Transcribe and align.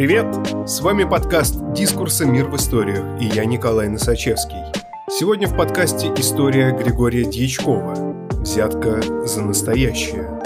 Привет! 0.00 0.34
С 0.66 0.80
вами 0.80 1.04
подкаст 1.04 1.56
«Дискурсы. 1.74 2.24
Мир 2.24 2.46
в 2.46 2.56
историях» 2.56 3.20
и 3.20 3.26
я 3.26 3.44
Николай 3.44 3.86
Носачевский. 3.86 4.56
Сегодня 5.10 5.46
в 5.46 5.54
подкасте 5.54 6.06
история 6.16 6.72
Григория 6.72 7.26
Дьячкова 7.26 8.30
«Взятка 8.40 9.02
за 9.26 9.42
настоящее». 9.42 10.40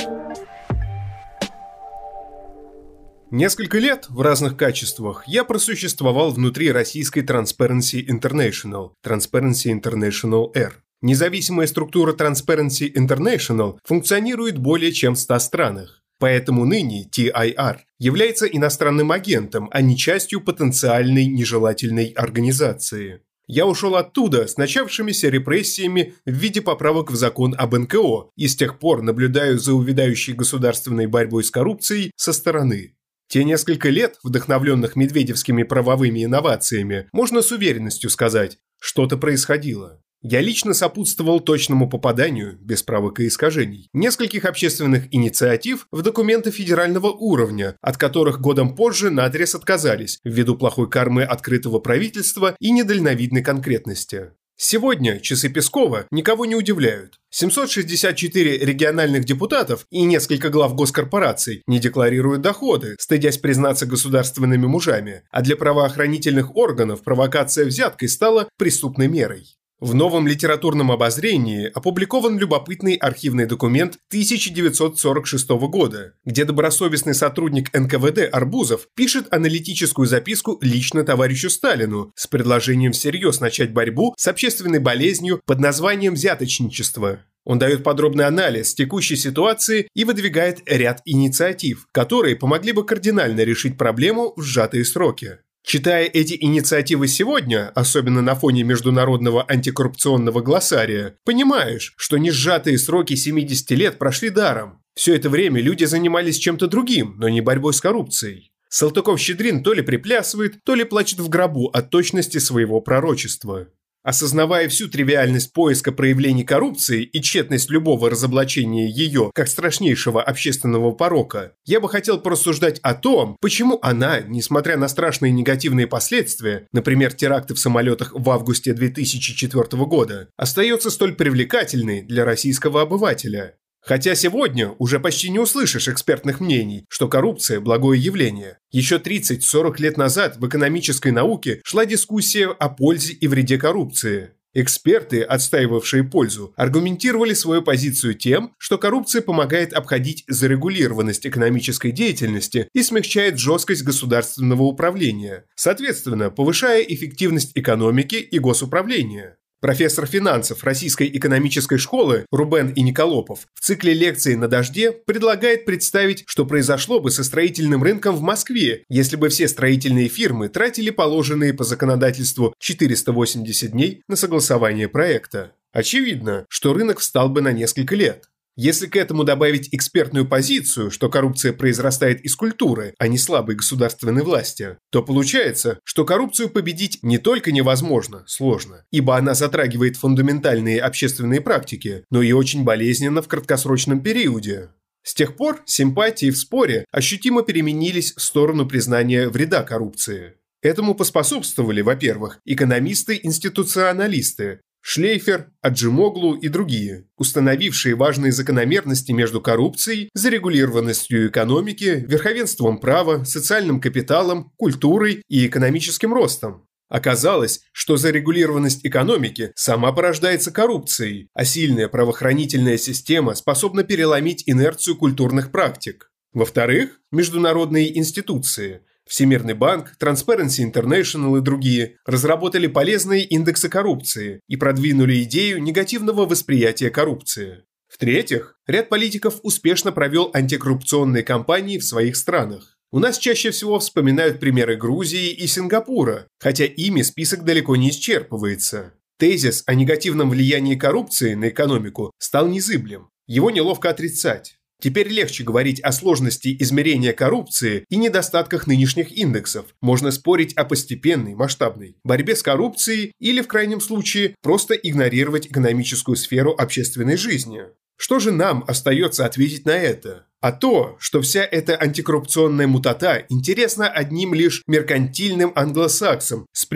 Несколько 3.31 3.79
лет 3.79 4.07
в 4.09 4.23
разных 4.23 4.57
качествах 4.57 5.23
я 5.29 5.45
просуществовал 5.45 6.33
внутри 6.33 6.73
российской 6.73 7.23
Transparency 7.23 8.05
International, 8.05 8.91
Transparency 9.07 9.73
International 9.73 10.51
R. 10.57 10.83
Независимая 11.01 11.69
структура 11.69 12.13
Transparency 12.13 12.93
International 12.93 13.79
функционирует 13.85 14.59
более 14.59 14.91
чем 14.91 15.15
в 15.15 15.21
100 15.21 15.39
странах. 15.39 16.04
Поэтому 16.19 16.65
ныне 16.65 17.09
TIR 17.09 17.79
является 17.99 18.47
иностранным 18.47 19.13
агентом, 19.13 19.69
а 19.73 19.81
не 19.81 19.97
частью 19.97 20.41
потенциальной 20.41 21.27
нежелательной 21.27 22.09
организации. 22.17 23.21
Я 23.47 23.67
ушел 23.67 23.97
оттуда 23.97 24.47
с 24.47 24.57
начавшимися 24.57 25.29
репрессиями 25.29 26.15
в 26.25 26.33
виде 26.33 26.63
поправок 26.63 27.11
в 27.11 27.17
закон 27.17 27.55
об 27.59 27.75
НКО 27.75 28.31
и 28.37 28.49
с 28.49 28.57
тех 28.57 28.79
пор 28.79 29.03
наблюдаю 29.03 29.59
за 29.59 29.75
увядающей 29.75 30.33
государственной 30.33 31.07
борьбой 31.07 31.45
с 31.45 31.51
коррупцией 31.51 32.11
со 32.17 32.33
стороны. 32.33 32.97
Те 33.29 33.45
несколько 33.45 33.91
лет, 33.91 34.19
вдохновленных 34.23 34.97
медведевскими 34.97 35.63
правовыми 35.63 36.25
инновациями, 36.25 37.09
можно 37.13 37.43
с 37.43 37.51
уверенностью 37.53 38.09
сказать, 38.09 38.59
что-то 38.81 39.19
происходило. 39.19 40.01
Я 40.27 40.41
лично 40.41 40.73
сопутствовал 40.73 41.39
точному 41.39 41.87
попаданию, 41.87 42.57
без 42.59 42.83
правок 42.83 43.21
и 43.21 43.27
искажений, 43.27 43.91
нескольких 43.93 44.47
общественных 44.47 45.15
инициатив 45.15 45.87
в 45.93 46.01
документы 46.01 46.51
федерального 46.51 47.09
уровня, 47.09 47.77
от 47.83 47.99
которых 47.99 48.41
годом 48.41 48.75
позже 48.75 49.11
наотрез 49.11 49.55
отказались 49.55 50.21
ввиду 50.25 50.57
плохой 50.57 50.89
кармы 50.89 51.25
открытого 51.25 51.79
правительства 51.79 52.57
и 52.59 52.71
недальновидной 52.71 53.43
конкретности. 53.43 54.31
Сегодня 54.57 55.21
часы 55.21 55.51
Пескова 55.51 56.07
никого 56.11 56.47
не 56.47 56.55
удивляют. 56.55 57.21
764 57.29 58.59
региональных 58.65 59.27
депутатов 59.27 59.85
и 59.91 60.05
несколько 60.05 60.49
глав 60.49 60.75
госкорпораций 60.75 61.63
не 61.67 61.81
декларируют 61.81 62.41
доходы, 62.41 62.97
стыдясь 62.99 63.37
признаться 63.37 63.85
государственными 63.85 64.65
мужами, 64.65 65.25
а 65.31 65.43
для 65.43 65.57
правоохранительных 65.57 66.57
органов 66.57 67.03
провокация 67.03 67.67
взяткой 67.67 68.09
стала 68.09 68.49
преступной 68.57 69.09
мерой. 69.09 69.45
В 69.81 69.93
новом 69.93 70.29
литературном 70.29 70.93
обозрении 70.93 71.67
опубликован 71.67 72.39
любопытный 72.39 72.95
архивный 72.95 73.47
документ 73.47 73.99
1946 74.09 75.49
года, 75.69 76.15
где 76.25 76.45
добросовестный 76.45 77.15
сотрудник 77.15 77.77
НКВД 77.77 78.33
Арбузов 78.33 78.89
пишет 78.95 79.27
аналитическую 79.33 80.07
записку 80.07 80.59
лично 80.63 81.03
товарищу 81.03 81.51
Сталину 81.51 82.13
с 82.15 82.29
предложением 82.29 82.93
всерьез 82.93 83.41
начать 83.41 83.73
борьбу 83.73 84.15
с 84.17 84.29
общественной 84.29 84.79
болезнью 84.79 85.41
под 85.45 85.59
названием 85.59 86.15
взяточничество. 86.15 87.21
Он 87.45 87.59
дает 87.59 87.83
подробный 87.83 88.27
анализ 88.27 88.75
текущей 88.75 89.17
ситуации 89.17 89.89
и 89.95 90.05
выдвигает 90.05 90.63
ряд 90.67 91.03
инициатив, 91.05 91.89
которые 91.93 92.37
помогли 92.37 92.73
бы 92.73 92.85
кардинально 92.87 93.43
решить 93.43 93.77
проблему 93.77 94.33
в 94.37 94.43
сжатые 94.43 94.85
сроки. 94.85 95.39
Читая 95.67 96.05
эти 96.05 96.37
инициативы 96.39 97.09
сегодня, 97.09 97.71
особенно 97.75 98.21
на 98.21 98.35
фоне 98.35 98.65
международного 98.65 99.47
антикоррупционного 99.49 100.43
глоссария, 100.43 101.17
понимаешь, 101.25 101.95
что 101.97 102.19
несжатые 102.19 102.77
сроки 102.77 103.15
70 103.15 103.71
лет 103.71 103.99
прошли 103.99 104.29
даром. 104.29 104.83
Все 104.95 105.17
это 105.17 105.31
время 105.31 105.63
люди 105.63 105.85
занимались 105.85 106.37
чем-то 106.37 106.67
другим, 106.67 107.15
но 107.17 107.31
не 107.31 107.41
борьбой 107.41 107.73
с 107.73 107.81
коррупцией. 107.81 108.53
Салтыков-Щедрин 108.69 109.63
то 109.63 109.73
ли 109.73 109.81
приплясывает, 109.81 110.63
то 110.65 110.75
ли 110.75 110.85
плачет 110.85 111.21
в 111.21 111.31
гробу 111.31 111.69
от 111.69 111.89
точности 111.89 112.37
своего 112.37 112.83
пророчества. 112.83 113.69
Осознавая 114.05 114.69
всю 114.69 114.89
тривиальность 114.89 115.55
поиска 115.55 115.91
проявлений 115.91 116.45
коррупции 116.45 117.03
и 117.03 117.23
тщетность 117.23 117.71
любого 117.71 118.11
разоблачения 118.11 118.87
ее 118.87 119.31
как 119.35 119.49
страшнейшего 119.49 120.23
общественного 120.23 120.93
порока, 120.93 121.53
я 121.65 121.81
бы 121.81 121.89
хотел 121.89 122.21
порассуждать 122.21 122.79
о 122.81 122.93
том, 122.93 123.39
почему 123.41 123.79
она, 123.81 124.21
несмотря 124.21 124.77
на 124.77 124.89
страшные 124.89 125.33
негативные 125.33 125.87
последствия, 125.87 126.67
например, 126.71 127.15
теракты 127.15 127.55
в 127.55 127.59
самолетах 127.59 128.13
в 128.13 128.29
августе 128.29 128.75
2004 128.75 129.85
года, 129.87 130.29
остается 130.37 130.91
столь 130.91 131.15
привлекательной 131.15 132.03
для 132.03 132.27
российского 132.27 132.83
обывателя. 132.83 133.57
Хотя 133.85 134.15
сегодня 134.15 134.71
уже 134.79 134.99
почти 134.99 135.29
не 135.29 135.39
услышишь 135.39 135.89
экспертных 135.89 136.41
мнений, 136.41 136.87
что 136.89 137.07
коррупция– 137.07 137.61
благое 137.61 138.01
явление. 138.01 138.59
Еще 138.71 138.97
30-40 138.97 139.75
лет 139.79 139.99
назад 139.99 140.39
в 140.39 140.49
экономической 140.49 141.13
науке 141.13 141.61
шла 141.65 141.85
дискуссия 141.85 142.47
о 142.47 142.71
пользе 142.71 143.13
и 143.13 143.29
вреде 143.29 143.59
коррупции. 143.59 144.31
Эксперты, 144.57 145.21
отстаивавшие 145.21 146.05
пользу, 146.05 146.55
аргументировали 146.57 147.35
свою 147.35 147.61
позицию 147.61 148.15
тем, 148.15 148.55
что 148.57 148.79
коррупция 148.79 149.21
помогает 149.21 149.73
обходить 149.73 150.25
зарегулированность 150.29 151.27
экономической 151.27 151.91
деятельности 151.91 152.69
и 152.73 152.83
смягчает 152.83 153.39
жесткость 153.39 153.83
государственного 153.83 154.63
управления, 154.63 155.45
соответственно, 155.57 156.31
повышая 156.31 156.83
эффективность 156.83 157.51
экономики 157.57 158.15
и 158.15 158.39
госуправления. 158.39 159.39
Профессор 159.65 160.05
финансов 160.05 160.63
Российской 160.63 161.09
экономической 161.09 161.79
школы 161.79 162.27
Рубен 162.31 162.69
и 162.75 162.83
Николопов 162.83 163.47
в 163.55 163.61
цикле 163.61 163.95
лекций 163.95 164.37
на 164.37 164.47
дожде 164.47 164.93
предлагает 164.93 165.65
представить, 165.65 166.25
что 166.27 166.45
произошло 166.45 167.01
бы 167.01 167.11
со 167.11 167.25
строительным 167.25 167.83
рынком 167.83 168.15
в 168.15 168.21
Москве, 168.21 168.85
если 168.91 169.17
бы 169.17 169.31
все 169.31 169.49
строительные 169.49 170.09
фирмы 170.09 170.51
тратили 170.51 170.91
положенные 170.91 171.55
по 171.55 171.65
законодательству 171.65 172.53
480 172.59 173.71
дней 173.71 174.03
на 174.07 174.17
согласование 174.17 174.87
проекта. 174.87 175.53
Очевидно, 175.73 176.45
что 176.51 176.75
рынок 176.75 176.99
встал 176.99 177.31
бы 177.31 177.41
на 177.41 177.51
несколько 177.51 177.95
лет. 177.95 178.27
Если 178.57 178.87
к 178.87 178.95
этому 178.95 179.25
добавить 179.25 179.69
экспертную 179.73 180.29
позицию, 180.29 180.93
что 180.93 181.11
коррупция 181.11 181.53
произрастает 181.53 182.21
из 182.21 182.37
культуры, 182.37 182.95
а 182.99 183.09
не 183.09 183.19
слабой 183.19 183.57
государственной 183.57 184.23
власти, 184.23 184.79
то 184.91 185.03
получается, 185.03 185.81
что 185.83 186.05
коррупцию 186.05 186.51
победить 186.51 187.01
не 187.03 187.19
только 187.19 187.51
невозможно, 187.51 188.23
сложно, 188.29 188.85
ибо 188.93 189.17
она 189.17 189.35
затрагивает 189.35 189.97
фундаментальные 189.97 190.81
общественные 190.81 191.41
практики, 191.41 192.05
но 192.11 192.23
и 192.23 192.31
очень 192.31 192.63
болезненно 192.63 193.23
в 193.23 193.29
краткосрочном 193.29 194.01
периоде. 194.01 194.69
С 195.03 195.15
тех 195.15 195.35
пор 195.37 195.61
симпатии 195.67 196.31
в 196.31 196.39
споре 196.39 196.85
ощутимо 196.93 197.43
переменились 197.43 198.15
в 198.15 198.23
сторону 198.23 198.67
признания 198.67 199.29
вреда 199.29 199.65
коррупции. 199.65 200.35
Этому 200.63 200.95
поспособствовали, 200.95 201.81
во-первых, 201.83 202.39
экономисты-институционалисты, 202.47 204.61
Шлейфер, 204.87 205.51
Аджимоглу 205.63 206.35
и 206.35 206.49
другие, 206.49 207.07
установившие 207.17 207.95
важные 207.95 208.33
закономерности 208.33 209.13
между 209.13 209.41
коррупцией, 209.41 210.11
зарегулированностью 210.13 211.29
экономики, 211.29 212.05
верховенством 212.07 212.79
права, 212.79 213.25
социальным 213.25 213.81
капиталом, 213.81 214.53
культурой 214.59 215.23
и 215.27 215.47
экономическим 215.47 216.13
ростом. 216.13 216.69
Оказалось, 216.91 217.63
что 217.73 217.97
зарегулированность 217.97 218.85
экономики 218.85 219.53
сама 219.57 219.91
порождается 219.91 220.51
коррупцией, 220.51 221.31
а 221.33 221.47
сильная 221.47 221.89
правоохранительная 221.89 222.77
система 222.77 223.35
способна 223.37 223.85
переломить 223.85 224.43
инерцию 224.45 224.97
культурных 224.97 225.51
практик. 225.51 226.11
Во-вторых, 226.35 227.01
международные 227.11 227.97
институции– 227.97 228.83
Всемирный 229.09 229.55
банк, 229.55 229.95
Transparency 230.01 230.65
International 230.71 231.39
и 231.39 231.43
другие 231.43 231.97
разработали 232.07 232.67
полезные 232.67 233.25
индексы 233.25 233.69
коррупции 233.69 234.41
и 234.49 234.57
продвинули 234.57 235.23
идею 235.25 235.63
негативного 235.63 236.27
восприятия 236.27 236.91
коррупции. 236.91 237.65
В-третьих, 237.89 238.57
ряд 238.67 238.89
политиков 238.89 239.39
успешно 239.43 239.93
провел 239.93 240.31
антикоррупционные 240.33 241.23
кампании 241.23 241.79
в 241.79 241.85
своих 241.85 242.17
странах. 242.17 242.77
У 242.91 242.99
нас 242.99 243.19
чаще 243.19 243.51
всего 243.51 243.79
вспоминают 243.79 244.41
примеры 244.41 244.77
Грузии 244.77 245.31
и 245.31 245.47
Сингапура, 245.47 246.27
хотя 246.39 246.65
ими 246.65 247.03
список 247.03 247.45
далеко 247.45 247.77
не 247.77 247.91
исчерпывается. 247.91 248.95
Тезис 249.19 249.63
о 249.67 249.75
негативном 249.75 250.31
влиянии 250.31 250.75
коррупции 250.75 251.35
на 251.35 251.49
экономику 251.51 252.13
стал 252.19 252.49
незыблем. 252.49 253.11
Его 253.27 253.51
неловко 253.51 253.91
отрицать. 253.91 254.59
Теперь 254.85 255.09
легче 255.09 255.45
говорить 255.45 255.81
о 255.81 255.93
сложности 255.93 256.55
измерения 256.61 257.15
коррупции 257.15 257.87
и 257.89 257.97
недостатках 257.97 258.67
нынешних 258.67 259.17
индексов. 259.17 259.65
Можно 259.81 260.11
спорить 260.11 260.53
о 260.59 260.67
постепенной, 260.67 261.35
масштабной 261.35 261.97
борьбе 262.05 262.37
с 262.37 262.43
коррупцией 262.43 263.13
или, 263.19 263.41
в 263.41 263.49
крайнем 263.49 263.81
случае, 263.81 264.35
просто 264.43 264.75
игнорировать 264.75 265.47
экономическую 265.47 266.17
сферу 266.17 266.53
общественной 266.53 267.17
жизни. 267.17 267.63
Что 267.97 268.19
же 268.19 268.31
нам 268.31 268.63
остается 268.67 269.25
ответить 269.25 269.65
на 269.65 269.75
это? 269.75 270.27
А 270.43 270.53
то, 270.53 270.97
что 271.01 271.23
вся 271.23 271.43
эта 271.43 271.81
антикоррупционная 271.81 272.67
мутата 272.67 273.25
интересна 273.31 273.89
одним 273.89 274.35
лишь 274.35 274.63
меркантильным 274.67 275.53
англосаксам 275.55 276.45
с 276.53 276.67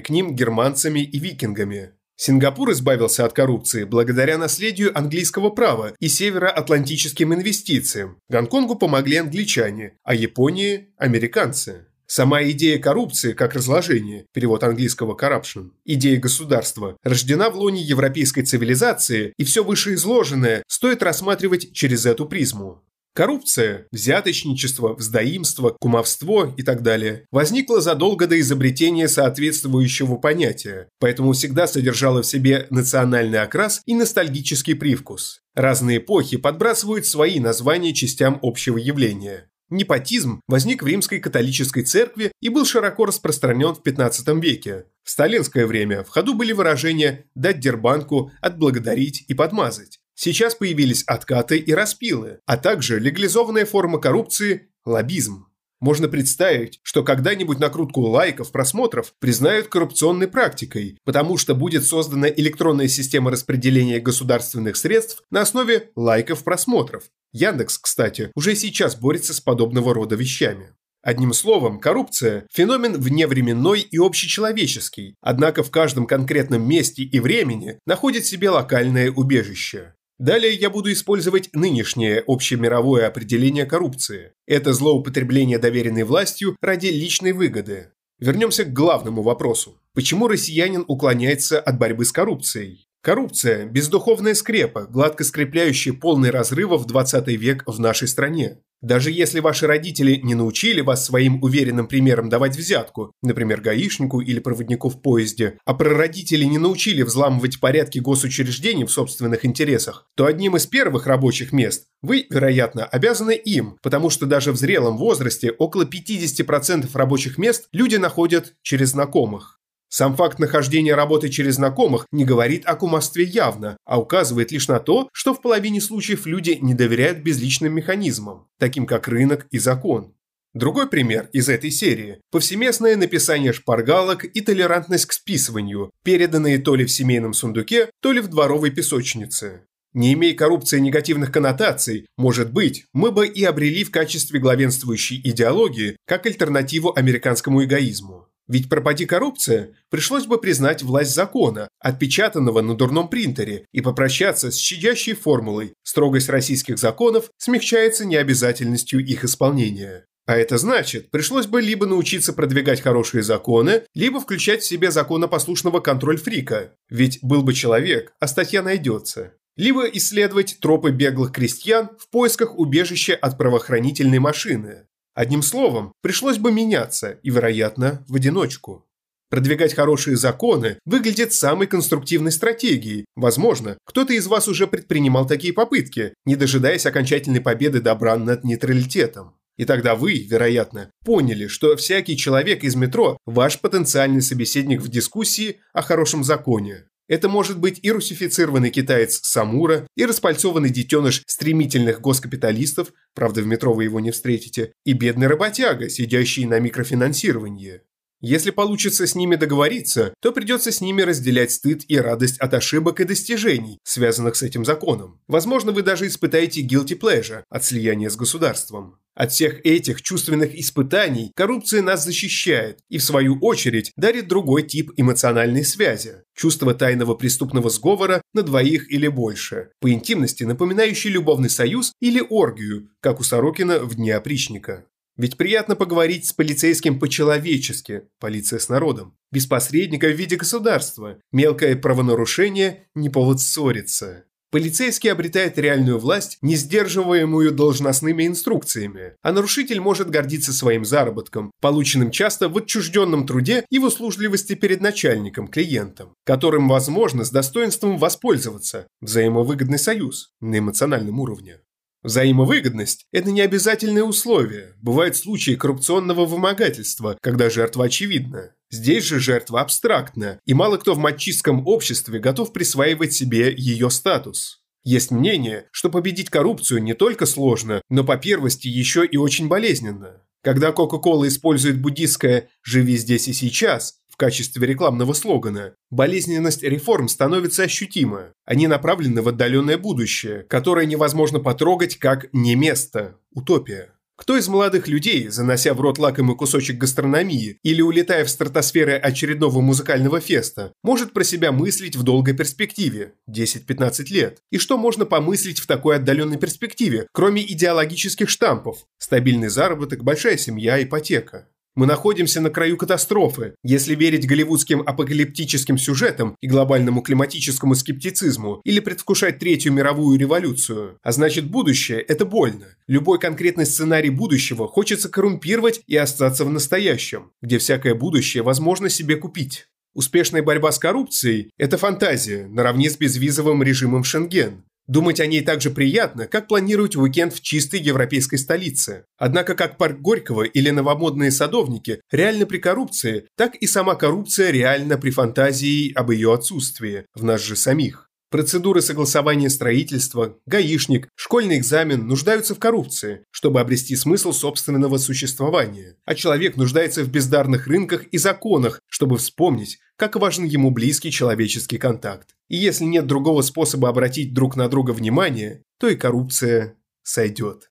к 0.00 0.10
ним 0.10 0.36
германцами 0.36 1.00
и 1.00 1.18
викингами. 1.18 1.92
Сингапур 2.20 2.72
избавился 2.72 3.24
от 3.24 3.32
коррупции 3.32 3.84
благодаря 3.84 4.38
наследию 4.38 4.96
английского 4.98 5.50
права 5.50 5.94
и 6.00 6.08
североатлантическим 6.08 7.32
инвестициям. 7.32 8.18
Гонконгу 8.28 8.74
помогли 8.74 9.18
англичане, 9.18 9.94
а 10.02 10.16
Японии– 10.16 10.88
американцы. 10.98 11.86
Сама 12.08 12.42
идея 12.42 12.80
коррупции, 12.80 13.34
как 13.34 13.54
разложение, 13.54 14.26
перевод 14.32 14.64
английского 14.64 15.14
corruption, 15.14 15.70
идея 15.84 16.18
государства, 16.18 16.96
рождена 17.04 17.50
в 17.50 17.56
лоне 17.56 17.82
европейской 17.82 18.42
цивилизации, 18.42 19.32
и 19.36 19.44
все 19.44 19.62
вышеизложенное 19.62 20.64
стоит 20.66 21.04
рассматривать 21.04 21.72
через 21.72 22.04
эту 22.04 22.26
призму. 22.26 22.82
Коррупция, 23.18 23.88
взяточничество, 23.90 24.94
вздоимство, 24.94 25.76
кумовство 25.80 26.54
и 26.56 26.62
так 26.62 26.82
далее 26.82 27.26
возникла 27.32 27.80
задолго 27.80 28.28
до 28.28 28.38
изобретения 28.38 29.08
соответствующего 29.08 30.18
понятия, 30.18 30.88
поэтому 31.00 31.32
всегда 31.32 31.66
содержала 31.66 32.22
в 32.22 32.26
себе 32.26 32.68
национальный 32.70 33.40
окрас 33.40 33.82
и 33.86 33.96
ностальгический 33.96 34.76
привкус. 34.76 35.40
Разные 35.56 35.98
эпохи 35.98 36.36
подбрасывают 36.36 37.06
свои 37.06 37.40
названия 37.40 37.92
частям 37.92 38.38
общего 38.40 38.78
явления. 38.78 39.50
Непотизм 39.68 40.40
возник 40.46 40.84
в 40.84 40.86
римской 40.86 41.18
католической 41.18 41.82
церкви 41.82 42.30
и 42.40 42.50
был 42.50 42.64
широко 42.64 43.04
распространен 43.04 43.74
в 43.74 43.82
15 43.82 44.28
веке. 44.40 44.84
В 45.02 45.10
сталинское 45.10 45.66
время 45.66 46.04
в 46.04 46.08
ходу 46.08 46.34
были 46.34 46.52
выражения 46.52 47.24
«дать 47.34 47.58
дербанку», 47.58 48.30
«отблагодарить» 48.40 49.24
и 49.26 49.34
«подмазать». 49.34 49.98
Сейчас 50.20 50.56
появились 50.56 51.04
откаты 51.04 51.58
и 51.58 51.72
распилы, 51.72 52.40
а 52.44 52.56
также 52.56 52.98
легализованная 52.98 53.64
форма 53.64 54.00
коррупции– 54.00 54.66
лоббизм. 54.84 55.46
Можно 55.78 56.08
представить, 56.08 56.80
что 56.82 57.04
когда-нибудь 57.04 57.60
накрутку 57.60 58.00
лайков, 58.00 58.50
просмотров 58.50 59.14
признают 59.20 59.68
коррупционной 59.68 60.26
практикой, 60.26 60.98
потому 61.04 61.38
что 61.38 61.54
будет 61.54 61.86
создана 61.86 62.28
электронная 62.28 62.88
система 62.88 63.30
распределения 63.30 64.00
государственных 64.00 64.76
средств 64.76 65.22
на 65.30 65.42
основе 65.42 65.92
лайков, 65.94 66.42
просмотров. 66.42 67.04
Яндекс, 67.30 67.78
кстати, 67.78 68.32
уже 68.34 68.56
сейчас 68.56 68.96
борется 68.96 69.34
с 69.34 69.40
подобного 69.40 69.94
рода 69.94 70.16
вещами. 70.16 70.74
Одним 71.00 71.32
словом, 71.32 71.78
коррупция– 71.78 72.44
феномен 72.52 73.00
вневременной 73.00 73.82
и 73.82 73.98
общечеловеческий, 73.98 75.14
однако 75.20 75.62
в 75.62 75.70
каждом 75.70 76.08
конкретном 76.08 76.68
месте 76.68 77.04
и 77.04 77.20
времени 77.20 77.78
находит 77.86 78.26
себе 78.26 78.50
локальное 78.50 79.12
убежище. 79.12 79.94
Далее 80.18 80.52
я 80.52 80.68
буду 80.68 80.90
использовать 80.90 81.50
нынешнее 81.52 82.24
общемировое 82.26 83.06
определение 83.06 83.66
коррупции. 83.66 84.32
Это 84.46 84.72
злоупотребление 84.72 85.58
доверенной 85.58 86.02
властью 86.02 86.56
ради 86.60 86.86
личной 86.88 87.32
выгоды. 87.32 87.92
Вернемся 88.18 88.64
к 88.64 88.72
главному 88.72 89.22
вопросу. 89.22 89.80
Почему 89.94 90.26
россиянин 90.26 90.84
уклоняется 90.88 91.60
от 91.60 91.78
борьбы 91.78 92.04
с 92.04 92.10
коррупцией? 92.10 92.87
Коррупция– 93.08 93.64
бездуховная 93.72 94.34
скрепа, 94.34 94.82
гладко 94.82 95.24
скрепляющая 95.24 95.94
полный 95.94 96.28
разрыва 96.28 96.76
в 96.76 96.84
20 96.84 97.26
век 97.28 97.62
в 97.64 97.80
нашей 97.80 98.06
стране. 98.06 98.58
Даже 98.82 99.10
если 99.10 99.40
ваши 99.40 99.66
родители 99.66 100.20
не 100.22 100.34
научили 100.34 100.82
вас 100.82 101.06
своим 101.06 101.42
уверенным 101.42 101.88
примером 101.88 102.28
давать 102.28 102.54
взятку, 102.54 103.12
например, 103.22 103.62
гаишнику 103.62 104.20
или 104.20 104.40
проводнику 104.40 104.90
в 104.90 105.00
поезде, 105.00 105.56
а 105.64 105.72
прародители 105.72 106.44
не 106.44 106.58
научили 106.58 107.00
взламывать 107.00 107.60
порядки 107.60 107.98
госучреждений 107.98 108.84
в 108.84 108.92
собственных 108.92 109.46
интересах, 109.46 110.06
то 110.14 110.26
одним 110.26 110.56
из 110.56 110.66
первых 110.66 111.06
рабочих 111.06 111.50
мест 111.50 111.86
вы, 112.02 112.26
вероятно, 112.28 112.84
обязаны 112.84 113.34
им, 113.34 113.78
потому 113.82 114.10
что 114.10 114.26
даже 114.26 114.52
в 114.52 114.56
зрелом 114.56 114.98
возрасте 114.98 115.50
около 115.50 115.84
50% 115.84 116.90
рабочих 116.92 117.38
мест 117.38 117.68
люди 117.72 117.96
находят 117.96 118.52
через 118.60 118.90
знакомых. 118.90 119.57
Сам 119.88 120.16
факт 120.16 120.38
нахождения 120.38 120.94
работы 120.94 121.30
через 121.30 121.54
знакомых 121.54 122.06
не 122.12 122.24
говорит 122.24 122.66
о 122.66 122.76
кумовстве 122.76 123.24
явно, 123.24 123.78
а 123.86 123.98
указывает 123.98 124.52
лишь 124.52 124.68
на 124.68 124.80
то, 124.80 125.08
что 125.12 125.32
в 125.32 125.40
половине 125.40 125.80
случаев 125.80 126.26
люди 126.26 126.58
не 126.60 126.74
доверяют 126.74 127.18
безличным 127.18 127.74
механизмам, 127.74 128.48
таким 128.58 128.86
как 128.86 129.08
рынок 129.08 129.46
и 129.50 129.58
закон. 129.58 130.14
Другой 130.54 130.88
пример 130.88 131.28
из 131.32 131.48
этой 131.48 131.70
серии– 131.70 132.20
повсеместное 132.30 132.96
написание 132.96 133.52
шпаргалок 133.52 134.24
и 134.24 134.40
толерантность 134.40 135.06
к 135.06 135.12
списыванию, 135.12 135.90
переданные 136.04 136.58
то 136.58 136.74
ли 136.74 136.84
в 136.84 136.90
семейном 136.90 137.32
сундуке, 137.32 137.90
то 138.00 138.12
ли 138.12 138.20
в 138.20 138.28
дворовой 138.28 138.70
песочнице. 138.70 139.62
Не 139.94 140.12
имея 140.14 140.34
коррупции 140.34 140.78
негативных 140.78 141.32
коннотаций, 141.32 142.06
может 142.16 142.52
быть, 142.52 142.84
мы 142.92 143.10
бы 143.10 143.26
и 143.26 143.42
обрели 143.44 143.84
в 143.84 143.90
качестве 143.90 144.38
главенствующей 144.38 145.20
идеологии 145.24 145.96
как 146.06 146.26
альтернативу 146.26 146.92
американскому 146.94 147.64
эгоизму. 147.64 148.27
Ведь 148.48 148.70
пропади 148.70 149.04
коррупция, 149.04 149.74
пришлось 149.90 150.24
бы 150.24 150.40
признать 150.40 150.82
власть 150.82 151.14
закона, 151.14 151.68
отпечатанного 151.80 152.62
на 152.62 152.74
дурном 152.74 153.08
принтере, 153.08 153.66
и 153.72 153.82
попрощаться 153.82 154.50
с 154.50 154.56
щадящей 154.56 155.12
формулой 155.12 155.74
«строгость 155.82 156.30
российских 156.30 156.78
законов 156.78 157.30
смягчается 157.36 158.06
необязательностью 158.06 159.04
их 159.04 159.24
исполнения». 159.24 160.06
А 160.26 160.36
это 160.36 160.58
значит, 160.58 161.10
пришлось 161.10 161.46
бы 161.46 161.62
либо 161.62 161.86
научиться 161.86 162.34
продвигать 162.34 162.82
хорошие 162.82 163.22
законы, 163.22 163.84
либо 163.94 164.20
включать 164.20 164.60
в 164.60 164.66
себе 164.66 164.90
законопослушного 164.90 165.80
контроль-фрика. 165.80 166.74
Ведь 166.90 167.18
был 167.22 167.42
бы 167.42 167.54
человек, 167.54 168.12
а 168.20 168.26
статья 168.26 168.62
найдется. 168.62 169.32
Либо 169.56 169.86
исследовать 169.86 170.58
тропы 170.60 170.90
беглых 170.90 171.32
крестьян 171.32 171.88
в 171.98 172.10
поисках 172.10 172.58
убежища 172.58 173.14
от 173.14 173.38
правоохранительной 173.38 174.18
машины. 174.18 174.86
Одним 175.18 175.42
словом, 175.42 175.94
пришлось 176.00 176.38
бы 176.38 176.52
меняться, 176.52 177.18
и, 177.24 177.30
вероятно, 177.30 178.04
в 178.06 178.14
одиночку. 178.14 178.86
Продвигать 179.30 179.74
хорошие 179.74 180.16
законы 180.16 180.78
выглядит 180.84 181.32
самой 181.32 181.66
конструктивной 181.66 182.30
стратегией. 182.30 183.04
Возможно, 183.16 183.78
кто-то 183.84 184.12
из 184.12 184.28
вас 184.28 184.46
уже 184.46 184.68
предпринимал 184.68 185.26
такие 185.26 185.52
попытки, 185.52 186.14
не 186.24 186.36
дожидаясь 186.36 186.86
окончательной 186.86 187.40
победы 187.40 187.80
добра 187.80 188.16
над 188.16 188.44
нейтралитетом. 188.44 189.34
И 189.56 189.64
тогда 189.64 189.96
вы, 189.96 190.18
вероятно, 190.18 190.92
поняли, 191.04 191.48
что 191.48 191.74
всякий 191.74 192.16
человек 192.16 192.62
из 192.62 192.76
метро– 192.76 193.18
ваш 193.26 193.58
потенциальный 193.58 194.22
собеседник 194.22 194.80
в 194.80 194.88
дискуссии 194.88 195.58
о 195.72 195.82
хорошем 195.82 196.22
законе. 196.22 196.84
Это 197.08 197.28
может 197.28 197.58
быть 197.58 197.80
и 197.82 197.90
русифицированный 197.90 198.70
китаец 198.70 199.20
Самура, 199.22 199.88
и 199.96 200.04
распальцованный 200.04 200.70
детеныш 200.70 201.22
стремительных 201.26 202.00
госкапиталистов, 202.00 202.92
правда 203.14 203.40
в 203.40 203.46
метро 203.46 203.72
вы 203.72 203.84
его 203.84 203.98
не 203.98 204.10
встретите, 204.10 204.72
и 204.84 204.92
бедный 204.92 205.26
работяга, 205.26 205.88
сидящий 205.88 206.44
на 206.44 206.60
микрофинансировании. 206.60 207.80
Если 208.20 208.50
получится 208.50 209.06
с 209.06 209.14
ними 209.14 209.36
договориться, 209.36 210.12
то 210.20 210.32
придется 210.32 210.72
с 210.72 210.80
ними 210.80 211.02
разделять 211.02 211.52
стыд 211.52 211.84
и 211.86 211.96
радость 211.98 212.38
от 212.38 212.52
ошибок 212.52 212.98
и 213.00 213.04
достижений, 213.04 213.78
связанных 213.84 214.34
с 214.34 214.42
этим 214.42 214.64
законом. 214.64 215.20
Возможно, 215.28 215.70
вы 215.70 215.82
даже 215.82 216.08
испытаете 216.08 216.62
guilty 216.62 216.98
pleasure 216.98 217.44
от 217.48 217.64
слияния 217.64 218.10
с 218.10 218.16
государством. 218.16 218.98
От 219.14 219.32
всех 219.32 219.64
этих 219.64 220.02
чувственных 220.02 220.54
испытаний 220.54 221.32
коррупция 221.34 221.82
нас 221.82 222.04
защищает 222.04 222.78
и, 222.88 222.98
в 222.98 223.04
свою 223.04 223.38
очередь, 223.40 223.92
дарит 223.96 224.28
другой 224.28 224.62
тип 224.62 224.92
эмоциональной 224.96 225.64
связи– 225.64 226.22
чувство 226.36 226.74
тайного 226.74 227.14
преступного 227.14 227.70
сговора 227.70 228.22
на 228.32 228.42
двоих 228.42 228.90
или 228.92 229.08
больше, 229.08 229.70
по 229.80 229.90
интимности 229.90 230.44
напоминающий 230.44 231.10
любовный 231.10 231.50
союз 231.50 231.92
или 232.00 232.20
оргию, 232.20 232.90
как 233.00 233.18
у 233.18 233.24
Сорокина 233.24 233.80
в 233.80 233.96
«Дне 233.96 234.14
опричника». 234.14 234.86
Ведь 235.18 235.36
приятно 235.36 235.74
поговорить 235.74 236.26
с 236.26 236.32
полицейским 236.32 237.00
по-человечески, 237.00 238.04
полиция 238.20 238.60
с 238.60 238.68
народом, 238.68 239.16
без 239.32 239.46
посредника 239.46 240.06
в 240.06 240.16
виде 240.16 240.36
государства, 240.36 241.18
мелкое 241.32 241.74
правонарушение– 241.74 242.86
не 242.94 243.10
повод 243.10 243.40
ссориться. 243.40 244.24
Полицейский 244.50 245.12
обретает 245.12 245.58
реальную 245.58 245.98
власть, 245.98 246.38
не 246.40 246.54
сдерживаемую 246.54 247.52
должностными 247.52 248.26
инструкциями, 248.26 249.14
а 249.20 249.32
нарушитель 249.32 249.80
может 249.80 250.08
гордиться 250.08 250.54
своим 250.54 250.84
заработком, 250.86 251.50
полученным 251.60 252.12
часто 252.12 252.48
в 252.48 252.56
отчужденном 252.56 253.26
труде 253.26 253.66
и 253.68 253.78
в 253.80 253.84
услужливости 253.84 254.54
перед 254.54 254.80
начальником, 254.80 255.48
клиентом, 255.48 256.14
которым 256.24 256.68
возможно 256.68 257.24
с 257.24 257.30
достоинством 257.30 257.98
воспользоваться, 257.98 258.86
взаимовыгодный 259.00 259.78
союз 259.78 260.30
на 260.40 260.60
эмоциональном 260.60 261.20
уровне. 261.20 261.58
Взаимовыгодность– 262.02 263.06
это 263.12 263.32
не 263.32 263.40
обязательное 263.40 264.04
условие. 264.04 264.74
Бывают 264.80 265.16
случаи 265.16 265.56
коррупционного 265.56 266.26
вымогательства, 266.26 267.18
когда 267.20 267.50
жертва 267.50 267.86
очевидна. 267.86 268.54
Здесь 268.70 269.04
же 269.04 269.18
жертва 269.18 269.62
абстрактна, 269.62 270.38
и 270.46 270.54
мало 270.54 270.76
кто 270.76 270.94
в 270.94 270.98
мачистском 270.98 271.66
обществе 271.66 272.20
готов 272.20 272.52
присваивать 272.52 273.14
себе 273.14 273.52
ее 273.56 273.90
статус. 273.90 274.62
Есть 274.84 275.10
мнение, 275.10 275.66
что 275.72 275.90
победить 275.90 276.30
коррупцию 276.30 276.82
не 276.82 276.94
только 276.94 277.26
сложно, 277.26 277.82
но 277.90 278.04
по 278.04 278.16
первости 278.16 278.68
еще 278.68 279.04
и 279.04 279.16
очень 279.16 279.48
болезненно. 279.48 280.22
Когда 280.42 280.70
Coca-Cola 280.70 281.26
использует 281.26 281.80
буддистское 281.80 282.48
«живи 282.62 282.96
здесь 282.96 283.26
и 283.26 283.32
сейчас», 283.32 283.96
качестве 284.18 284.66
рекламного 284.66 285.14
слогана, 285.14 285.72
болезненность 285.90 286.62
реформ 286.62 287.08
становится 287.08 287.62
ощутима. 287.62 288.34
Они 288.44 288.66
направлены 288.66 289.22
в 289.22 289.28
отдаленное 289.28 289.78
будущее, 289.78 290.44
которое 290.48 290.84
невозможно 290.84 291.40
потрогать 291.40 291.96
как 291.96 292.26
«не 292.34 292.54
место»– 292.54 293.16
утопия. 293.32 293.94
Кто 294.18 294.36
из 294.36 294.48
молодых 294.48 294.88
людей, 294.88 295.28
занося 295.28 295.72
в 295.74 295.80
рот 295.80 295.96
лакомый 295.96 296.34
кусочек 296.34 296.76
гастрономии 296.76 297.58
или 297.62 297.82
улетая 297.82 298.24
в 298.24 298.28
стратосферы 298.28 298.94
очередного 298.96 299.60
музыкального 299.60 300.20
феста, 300.20 300.72
может 300.82 301.12
про 301.12 301.22
себя 301.22 301.52
мыслить 301.52 301.94
в 301.94 302.02
долгой 302.02 302.34
перспективе– 302.34 303.14
10-15 303.30 304.06
лет? 304.10 304.38
И 304.50 304.58
что 304.58 304.76
можно 304.76 305.06
помыслить 305.06 305.60
в 305.60 305.68
такой 305.68 305.96
отдаленной 305.96 306.36
перспективе, 306.36 307.06
кроме 307.12 307.44
идеологических 307.44 308.28
штампов– 308.28 308.86
стабильный 308.98 309.48
заработок, 309.48 310.02
большая 310.02 310.36
семья, 310.36 310.82
ипотека? 310.82 311.46
Мы 311.78 311.86
находимся 311.86 312.40
на 312.40 312.50
краю 312.50 312.76
катастрофы. 312.76 313.54
Если 313.62 313.94
верить 313.94 314.26
голливудским 314.26 314.82
апокалиптическим 314.84 315.78
сюжетам 315.78 316.34
и 316.40 316.48
глобальному 316.48 317.02
климатическому 317.02 317.76
скептицизму, 317.76 318.60
или 318.64 318.80
предвкушать 318.80 319.38
Третью 319.38 319.72
мировую 319.72 320.18
революцию. 320.18 320.98
А 321.04 321.12
значит, 321.12 321.48
будущее– 321.48 322.00
это 322.08 322.24
больно. 322.24 322.66
Любой 322.88 323.20
конкретный 323.20 323.64
сценарий 323.64 324.10
будущего 324.10 324.66
хочется 324.66 325.08
коррумпировать 325.08 325.80
и 325.86 325.94
остаться 325.94 326.44
в 326.44 326.50
настоящем, 326.50 327.30
где 327.42 327.58
всякое 327.58 327.94
будущее 327.94 328.42
возможно 328.42 328.88
себе 328.88 329.14
купить. 329.14 329.68
Успешная 329.94 330.42
борьба 330.42 330.72
с 330.72 330.80
коррупцией– 330.80 331.52
это 331.58 331.78
фантазия, 331.78 332.48
наравне 332.48 332.90
с 332.90 332.96
безвизовым 332.96 333.62
режимом 333.62 334.02
Шенген. 334.02 334.64
Думать 334.88 335.20
о 335.20 335.26
ней 335.26 335.42
так 335.42 335.60
же 335.60 335.70
приятно, 335.70 336.26
как 336.26 336.48
планировать 336.48 336.96
уикенд 336.96 337.34
в 337.34 337.42
чистой 337.42 337.78
европейской 337.78 338.36
столице. 338.36 339.04
Однако 339.18 339.54
как 339.54 339.76
парк 339.76 340.00
Горького 340.00 340.44
или 340.44 340.70
новомодные 340.70 341.30
садовники 341.30 342.00
реально 342.10 342.46
при 342.46 342.56
коррупции, 342.56 343.26
так 343.36 343.54
и 343.56 343.66
сама 343.66 343.96
коррупция 343.96 344.50
реальна 344.50 344.96
при 344.96 345.10
фантазии 345.10 345.92
об 345.92 346.10
ее 346.10 346.32
отсутствии, 346.32 347.04
в 347.14 347.22
нас 347.22 347.42
же 347.42 347.54
самих. 347.54 348.07
Процедуры 348.30 348.82
согласования 348.82 349.48
строительства, 349.48 350.36
гаишник, 350.44 351.08
школьный 351.14 351.56
экзамен 351.56 352.06
нуждаются 352.06 352.54
в 352.54 352.58
коррупции, 352.58 353.24
чтобы 353.30 353.60
обрести 353.60 353.96
смысл 353.96 354.32
собственного 354.32 354.98
существования. 354.98 355.96
А 356.04 356.14
человек 356.14 356.56
нуждается 356.56 357.04
в 357.04 357.10
бездарных 357.10 357.66
рынках 357.66 358.04
и 358.04 358.18
законах, 358.18 358.80
чтобы 358.86 359.16
вспомнить, 359.16 359.78
как 359.96 360.16
важен 360.16 360.44
ему 360.44 360.70
близкий 360.70 361.10
человеческий 361.10 361.78
контакт. 361.78 362.28
И 362.48 362.56
если 362.56 362.84
нет 362.84 363.06
другого 363.06 363.40
способа 363.40 363.88
обратить 363.88 364.34
друг 364.34 364.56
на 364.56 364.68
друга 364.68 364.90
внимание, 364.90 365.62
то 365.78 365.88
и 365.88 365.96
коррупция 365.96 366.76
сойдет. 367.02 367.70